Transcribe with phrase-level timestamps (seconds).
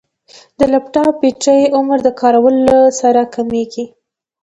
[0.57, 3.85] د لپټاپ بیټرۍ عمر د کارولو سره کمېږي.